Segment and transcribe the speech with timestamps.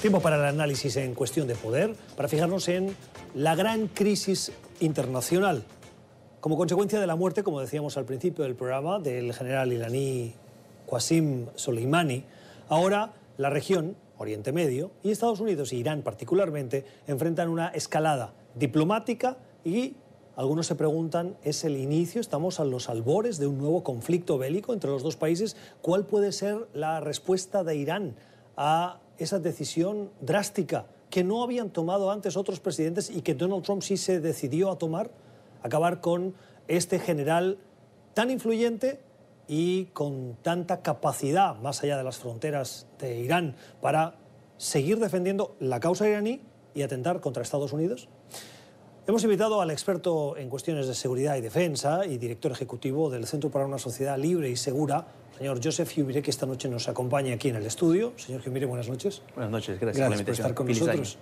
[0.00, 2.96] Tiempo para el análisis en cuestión de poder, para fijarnos en
[3.34, 5.62] la gran crisis internacional.
[6.40, 10.32] Como consecuencia de la muerte, como decíamos al principio del programa, del general iraní
[10.90, 12.24] Qasim Soleimani,
[12.70, 19.36] ahora la región, Oriente Medio, y Estados Unidos e Irán particularmente, enfrentan una escalada diplomática
[19.66, 19.96] y
[20.34, 22.22] algunos se preguntan, ¿es el inicio?
[22.22, 25.58] ¿Estamos a los albores de un nuevo conflicto bélico entre los dos países?
[25.82, 28.14] ¿Cuál puede ser la respuesta de Irán
[28.56, 33.82] a esa decisión drástica que no habían tomado antes otros presidentes y que Donald Trump
[33.82, 35.10] sí se decidió a tomar?
[35.62, 36.34] Acabar con
[36.68, 37.58] este general
[38.14, 39.00] tan influyente
[39.48, 44.14] y con tanta capacidad más allá de las fronteras de Irán para
[44.56, 46.40] seguir defendiendo la causa iraní
[46.74, 48.08] y atentar contra Estados Unidos?
[49.06, 53.50] Hemos invitado al experto en cuestiones de seguridad y defensa y director ejecutivo del Centro
[53.50, 55.08] para una Sociedad Libre y Segura,
[55.40, 58.12] señor Joseph Humire, que esta noche nos acompaña aquí en el estudio.
[58.18, 59.22] Señor Humire, buenas noches.
[59.34, 61.16] Buenas noches, gracias, gracias por, estar con nosotros.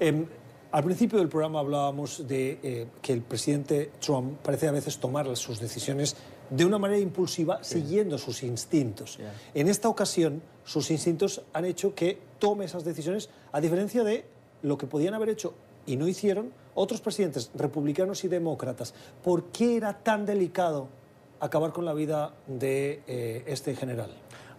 [0.00, 0.24] Eh,
[0.72, 5.36] al principio del programa hablábamos de eh, que el presidente Trump parece a veces tomar
[5.36, 6.16] sus decisiones
[6.48, 9.18] de una manera impulsiva, siguiendo sus instintos.
[9.52, 14.24] En esta ocasión, sus instintos han hecho que tome esas decisiones, a diferencia de
[14.62, 15.52] lo que podían haber hecho
[15.84, 18.94] y no hicieron otros presidentes republicanos y demócratas.
[19.22, 20.88] ¿Por qué era tan delicado
[21.40, 24.10] acabar con la vida de eh, este general?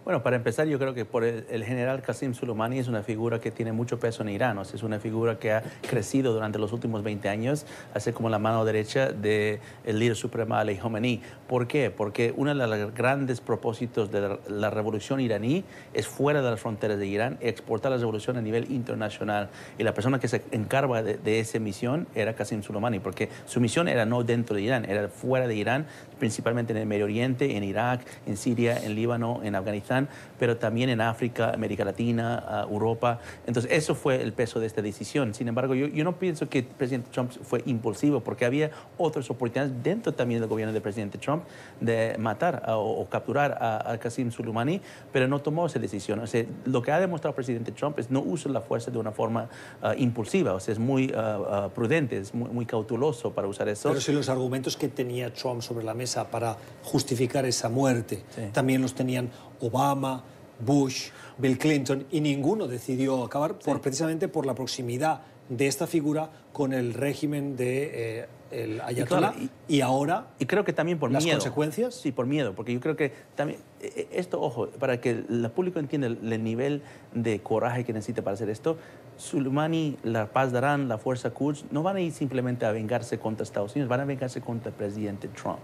[0.02, 3.50] Bueno, para empezar, yo creo que por el, general Qasim Soleimani es una figura que
[3.50, 4.56] tiene mucho peso en Irán.
[4.56, 8.30] O sea, es una figura que ha crecido durante los últimos 20 años, hace como
[8.30, 11.20] la mano derecha del líder supremo Ali Khomeini.
[11.46, 11.90] ¿Por qué?
[11.90, 16.98] Porque uno de los grandes propósitos de la, revolución iraní es fuera de las fronteras
[16.98, 19.50] de Irán, exportar la revolución a nivel internacional.
[19.78, 23.60] Y la persona que se encarga de, de esa misión era Qasim Soleimani, porque su
[23.60, 25.84] misión era no dentro de Irán, era fuera de Irán,
[26.18, 29.89] principalmente en el Medio Oriente, en Irak, en Siria, en Líbano, en Afganistán,
[30.38, 33.18] pero también en África, América Latina, Europa.
[33.46, 35.34] Entonces, eso fue el peso de esta decisión.
[35.34, 39.28] Sin embargo, yo, yo no pienso que el presidente Trump fue impulsivo, porque había otras
[39.30, 41.44] oportunidades dentro también del gobierno del presidente Trump
[41.80, 44.80] de matar o, capturar a, a Qasim Soleimani,
[45.12, 46.20] pero no tomó esa decisión.
[46.20, 48.98] O sea, lo que ha demostrado el presidente Trump es no usa la fuerza de
[48.98, 49.48] una forma
[49.82, 53.68] uh, impulsiva, o sea, es muy uh, uh, prudente, es muy, muy, cauteloso para usar
[53.68, 53.88] eso.
[53.88, 58.42] Pero si los argumentos que tenía Trump sobre la mesa para justificar esa muerte sí.
[58.52, 59.30] también los tenían
[59.60, 59.79] Obama,
[60.64, 61.08] Bush,
[61.38, 63.80] Bill Clinton, y ninguno decidió acabar por, sí.
[63.82, 69.32] precisamente por la proximidad de esta figura con el régimen de eh, el Ayatollah y,
[69.32, 71.38] claro, y, y, ahora y creo que también por las miedo.
[71.38, 75.50] consecuencias sí por miedo porque yo creo que también eh, esto ojo para que el
[75.54, 76.82] público entienda el, el nivel
[77.14, 78.76] de coraje que necesita para hacer esto
[79.16, 83.44] Soleimani, la Paz Darán, la Fuerza Quds no van a ir simplemente a vengarse contra
[83.44, 85.58] Estados Unidos van a vengarse contra el presidente Trump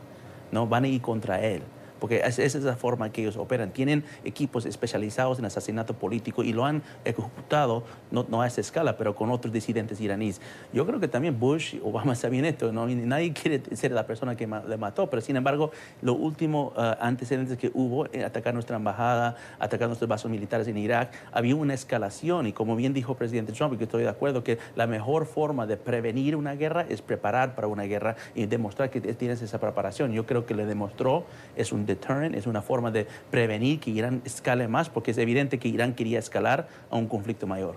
[0.52, 1.62] no van a ir contra él
[2.00, 3.70] porque esa es la forma que ellos operan.
[3.70, 8.96] Tienen equipos especializados en asesinato político y lo han ejecutado, no, no, a esa escala,
[8.96, 10.40] pero con otros disidentes iraníes.
[10.72, 12.86] Yo creo que también Bush, Obama sabían esto, ¿no?
[12.86, 15.70] nadie quiere ser la persona que le mató, pero sin embargo,
[16.02, 20.76] los últimos uh, antecedentes que hubo, eh, atacar nuestra embajada, atacar nuestros bases militares en
[20.76, 24.08] Irak, había una escalación y como bien dijo el presidente Trump, y que estoy de
[24.08, 28.46] acuerdo, que la mejor forma de prevenir una guerra es preparar para una guerra y
[28.46, 30.12] demostrar que tienes esa preparación.
[30.12, 31.24] Yo creo que le demostró,
[31.56, 35.58] es un deterrent, es una forma de prevenir que Irán escale más, porque es evidente
[35.58, 37.76] que Irán quería escalar a un conflicto mayor.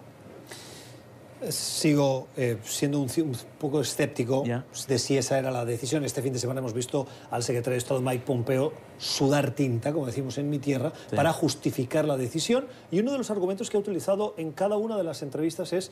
[1.47, 4.65] Sigo eh, siendo un, un, poco escéptico yeah.
[4.89, 6.03] de si esa era la decisión.
[6.03, 10.05] Este fin de semana hemos visto al secretario de Estado Mike Pompeo sudar tinta, como
[10.05, 11.15] decimos en mi tierra, sí.
[11.15, 12.65] para justificar la decisión.
[12.91, 15.91] Y uno de los argumentos que ha utilizado en cada una de las entrevistas es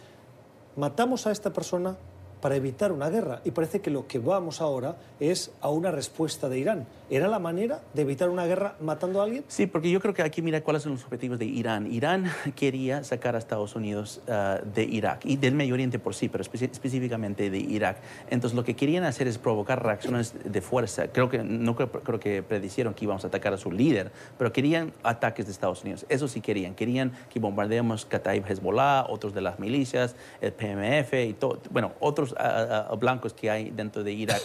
[0.76, 1.96] matamos a esta persona
[2.42, 3.42] para evitar una guerra.
[3.44, 6.88] Y parece que lo que vamos ahora es a una respuesta de Irán.
[7.10, 9.46] ¿Era la manera de evitar una guerra matando a alguien?
[9.48, 11.92] Sí, porque yo creo que aquí mira cuáles son los objetivos de Irán.
[11.92, 16.28] Irán quería sacar a Estados Unidos uh, de Irak y del Medio Oriente por sí,
[16.28, 17.98] pero espe específicamente de Irak.
[18.30, 21.08] Entonces lo que querían hacer es provocar reacciones de fuerza.
[21.08, 24.52] Creo que no creo, creo que predicieron que íbamos a atacar a su líder, pero
[24.52, 26.06] querían ataques de Estados Unidos.
[26.10, 26.76] Eso sí querían.
[26.76, 31.60] Querían que bombardeemos Kataib Hezbollah, otros de las milicias, el PMF y todo.
[31.72, 34.42] Bueno, otros uh, uh, blancos que hay dentro de Irak.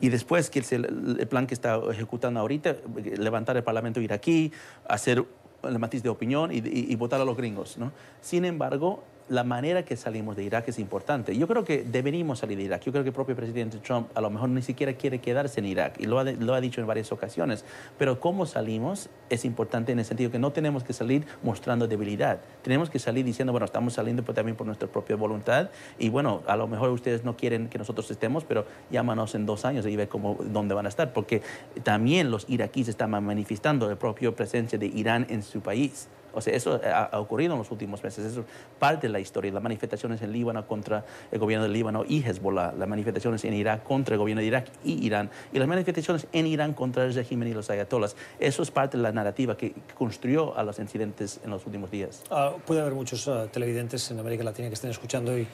[0.00, 2.76] Y después, que es el, el, plan que está ejecutando ahorita,
[3.18, 4.52] levantar el Parlamento iraquí,
[4.88, 5.24] hacer
[5.62, 7.78] el matiz de opinión y, y, y votar a los gringos.
[7.78, 7.92] ¿no?
[8.20, 11.36] Sin embargo, la manera que salimos de Irak es importante.
[11.36, 12.82] Yo creo que deberíamos salir de Irak.
[12.82, 15.66] Yo creo que el propio presidente Trump a lo mejor ni siquiera quiere quedarse en
[15.66, 17.64] Irak y lo ha, dicho en varias ocasiones.
[17.98, 22.40] Pero cómo salimos es importante en el sentido que no tenemos que salir mostrando debilidad.
[22.62, 26.56] Tenemos que salir diciendo, bueno, estamos saliendo también por nuestra propia voluntad y bueno, a
[26.56, 30.08] lo mejor ustedes no quieren que nosotros estemos, pero llámanos en dos años y ve
[30.08, 31.12] cómo, dónde van a estar.
[31.12, 31.42] Porque
[31.82, 36.54] también los iraquíes están manifestando la propia presencia de Irán en su país O sea,
[36.54, 38.24] eso ha, ocurrido en los últimos meses.
[38.24, 38.46] Eso es
[38.78, 39.52] parte de la historia.
[39.52, 43.82] Las manifestaciones en Líbano contra el gobierno del Líbano y Hezbollah, las manifestaciones en Irak
[43.82, 47.48] contra el gobierno de Irak y Irán, y las manifestaciones en Irán contra el régimen
[47.48, 48.16] y los ayatollahs.
[48.38, 52.22] Eso es parte de la narrativa que construyó a los incidentes en los últimos días.
[52.30, 55.46] Ah, puede haber muchos ah, televidentes en América Latina que estén escuchando y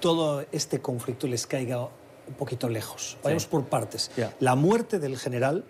[0.00, 1.88] todo este conflicto les caiga
[2.26, 3.16] un poquito lejos.
[3.22, 4.10] Vayamos por partes.
[4.40, 5.64] La muerte del general,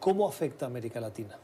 [0.00, 1.38] ¿cómo afecta a América Latina?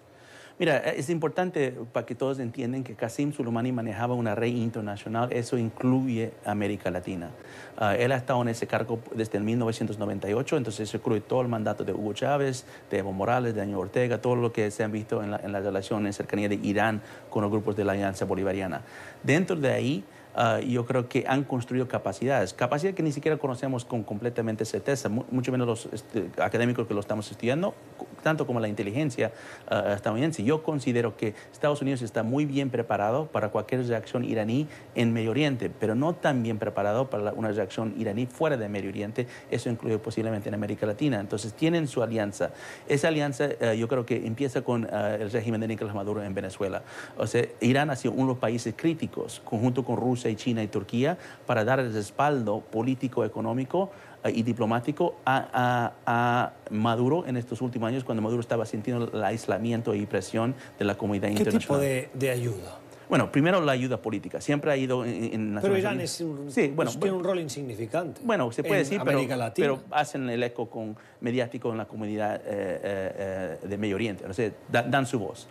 [0.59, 5.57] Mira, es importante para que todos entiendan que Qasim Soleimani manejaba una red internacional, eso
[5.57, 7.31] incluye América Latina.
[7.77, 11.49] Ah, él ha estado en ese cargo desde el 1998, entonces eso incluye todo el
[11.49, 14.93] mandato de Hugo Chávez, de Evo Morales, de Daniel Ortega, todo lo que se han
[14.93, 17.01] visto en la, en la relación en cercanía de Irán
[17.31, 18.83] con los grupos de la Alianza Bolivariana.
[19.23, 23.85] Dentro de ahí, Ah, yo creo que han construido capacidades, capacidades que ni siquiera conocemos
[23.85, 27.75] con completamente certeza, mucho menos los este, académicos que lo estamos estudiando,
[28.23, 29.33] tanto como la inteligencia
[29.71, 30.43] uh, estadounidense.
[30.43, 35.33] Yo considero que Estados Unidos está muy bien preparado para cualquier reacción iraní en Medio
[35.33, 39.69] Oriente, pero no tan bien preparado para una reacción iraní fuera de Medio Oriente, eso
[39.69, 41.21] incluye posiblemente en América Latina.
[41.21, 42.53] Entonces tienen su alianza.
[42.89, 44.89] Esa alianza uh, yo creo que empieza con uh,
[45.21, 46.83] el régimen de Nicolás Maduro en Venezuela.
[47.19, 50.63] O sea, Irán ha sido uno de los países críticos, conjunto con Rusia y China
[50.63, 53.91] y Turquía para dar el respaldo político, económico
[54.25, 59.95] eh, y diplomático a, Maduro en estos últimos años, cuando Maduro estaba sintiendo el aislamiento
[59.95, 61.81] y presión de la comunidad internacional.
[61.81, 62.82] ¿Qué tipo de ayuda?
[63.13, 64.41] Bueno, primero la ayuda política.
[64.41, 68.23] Siempre ha ido en, Pero Irán es un, sí, bueno, tiene un rol insignificante.
[68.25, 69.21] Bueno, se puede decir, pero,
[69.55, 74.25] pero, hacen el eco con, mediático en la comunidad eh, eh, eh, de Medio Oriente.
[74.25, 75.47] O sea, dan, su voz.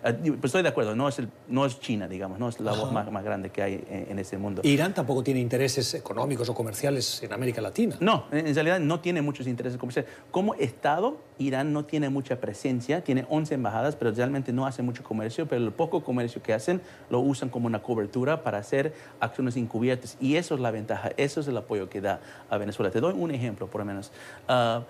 [0.00, 2.90] pues estoy de acuerdo, no es, el, no es China, digamos, no es la voz
[2.90, 4.62] más, más, grande que hay en, ese mundo.
[4.64, 7.94] Irán tampoco tiene intereses económicos o comerciales en América Latina.
[8.00, 10.10] No, en, realidad no tiene muchos intereses comerciales.
[10.30, 15.02] Como Estado, Irán no tiene mucha presencia, tiene 11 embajadas, pero realmente no hace mucho
[15.02, 16.80] comercio, pero el poco comercio que hacen
[17.10, 20.16] lo usan como una cobertura para hacer acciones encubiertas.
[20.20, 22.90] Y eso es la ventaja, eso es el apoyo que da a Venezuela.
[22.90, 24.12] Te doy un ejemplo, por lo menos.
[24.48, 24.82] Uh,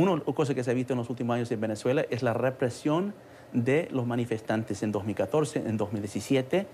[0.00, 3.14] una cosa que se ha visto en los últimos años en Venezuela es la represión
[3.52, 6.66] de los manifestantes en 2014, en 2017.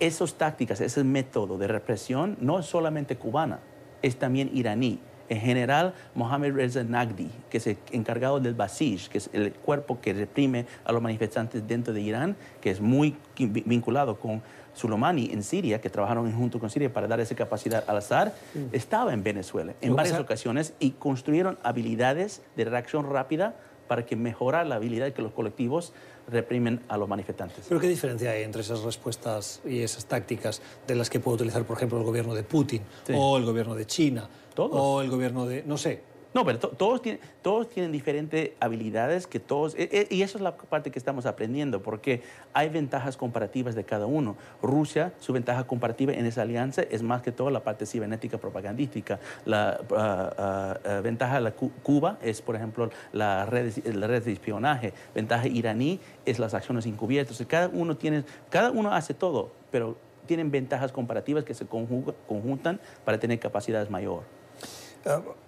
[0.00, 3.60] Esas tácticas, ese método de represión no es solamente cubana,
[4.02, 4.98] es también iraní.
[5.32, 9.98] En general, Mohamed Reza Nagdi, que es el encargado del Basij, que es el cuerpo
[9.98, 14.42] que reprime a los manifestantes dentro de Irán, que es muy vinculado con
[14.74, 18.34] Soleimani en Siria, que trabajaron junto con Siria para dar esa capacidad al azar,
[18.72, 23.54] estaba en Venezuela en varias ocasiones y construyeron habilidades de reacción rápida
[23.92, 25.92] para que mejorar la habilidad de que los colectivos
[26.26, 27.66] reprimen a los manifestantes.
[27.68, 31.62] ¿Pero qué diferencia hay entre esas respuestas y esas tácticas de las que puede utilizar,
[31.66, 32.80] por ejemplo, el gobierno de Putin
[33.14, 36.00] o el gobierno de China o el gobierno de, no sé,
[36.34, 39.74] no, pero todos, tienen, todos tienen diferentes habilidades que todos...
[39.74, 42.22] E, e, y eso es la parte que estamos aprendiendo, porque
[42.54, 44.36] hay ventajas comparativas de cada uno.
[44.62, 49.20] Rusia, su ventaja comparativa en esa alianza es más que todo la parte cibernética propagandística.
[49.44, 54.94] La ah, ah, ah, ventaja de Cuba es, por ejemplo, la red, de espionaje.
[55.14, 57.44] Ventaja iraní es las acciones encubiertas.
[57.46, 63.18] Cada uno, tiene, cada uno hace todo, pero tienen ventajas comparativas que se conjuntan para
[63.18, 64.22] tener capacidades mayor.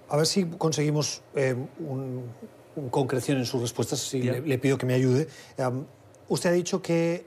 [0.08, 2.24] A ver si conseguimos eh, un,
[2.90, 5.28] concreción en sus respuestas, si le, pido que me ayude.
[6.28, 7.26] usted ha dicho que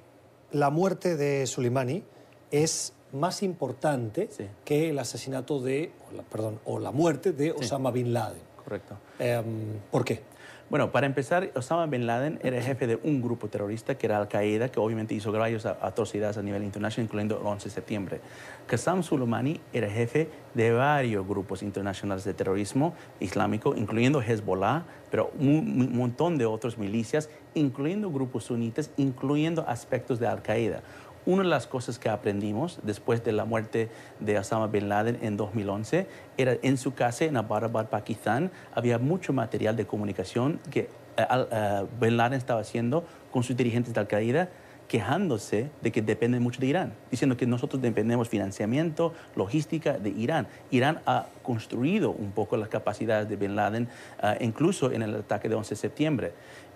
[0.52, 2.04] la muerte de Soleimani
[2.52, 4.30] es más importante
[4.66, 8.42] que el asesinato de, o la, perdón, o la muerte de Osama Bin Laden.
[8.68, 8.98] Correcto.
[9.18, 10.24] Em, ¿Por qué?
[10.70, 14.68] Bueno, para empezar, Osama Bin Laden era jefe de un grupo terrorista que era Al-Qaeda,
[14.68, 18.20] que obviamente hizo varias atrocidades a nivel internacional, incluyendo el 11 de septiembre.
[18.68, 25.96] Qasem Soleimani era jefe de varios grupos internacionales de terrorismo islámico, incluyendo Hezbollah, pero un,
[25.96, 30.82] montón de otras milicias, incluyendo grupos sunitas, incluyendo aspectos de Al-Qaeda.
[31.28, 33.90] Una de las cosas que aprendimos después de la muerte
[34.22, 36.08] de Osama Bin Laden en 2011
[36.38, 41.86] era en su casa en Abbottabad, Pakistán, había mucho material de comunicación que eh, eh,
[42.00, 44.48] Bin Laden estaba haciendo con sus dirigentes de Al-Qaeda
[44.88, 50.48] quejándose de que dependen mucho de Irán, diciendo que nosotros dependemos financiamiento, logística de Irán.
[50.72, 53.90] Irán ha construido un poco las capacidades de Bin Laden,
[54.24, 56.34] eh, incluso en el ataque de 11 de septiembre.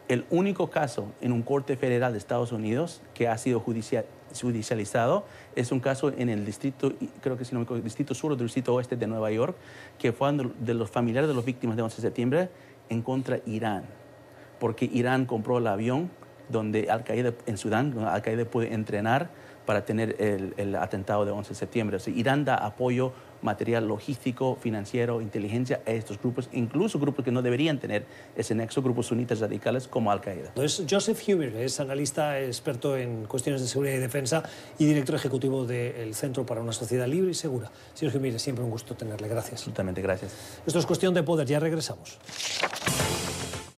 [0.09, 4.03] El único caso en un corte federal de Estados Unidos que ha sido judicial,
[4.39, 5.25] judicializado.
[5.55, 8.73] Es un caso en el distrito, creo que si no me distrito sur o distrito
[8.73, 9.55] oeste de Nueva York,
[9.97, 12.49] que fue de los familiares de las víctimas de 11 de septiembre
[12.89, 13.83] en contra Irán,
[14.59, 16.09] porque Irán compró el avión
[16.49, 19.29] donde Al-Qaeda en Sudán, Al-Qaeda puede entrenar
[19.65, 21.97] para tener el, el atentado de 11 de septiembre.
[21.97, 27.31] O sea, Irán da apoyo material logístico, financiero, inteligencia a estos grupos, incluso grupos que
[27.31, 30.49] no deberían tener ese nexo, grupos sunitas radicales como Al-Qaeda.
[30.49, 34.43] Entonces, Joseph Huber es analista experto en cuestiones de seguridad y defensa
[34.77, 37.71] y director ejecutivo del Centro para una Sociedad Libre y Segura.
[37.93, 39.27] Señor Huber, siempre un gusto tenerle.
[39.27, 39.53] Gracias.
[39.53, 40.33] Absolutamente, gracias.
[40.65, 42.19] Esto es cuestión de poder, ya regresamos.